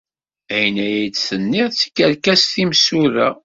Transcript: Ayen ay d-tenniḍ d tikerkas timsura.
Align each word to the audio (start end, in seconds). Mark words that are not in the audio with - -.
Ayen 0.53 0.77
ay 0.85 0.99
d-tenniḍ 1.07 1.69
d 1.71 1.75
tikerkas 1.79 2.41
timsura. 2.53 3.29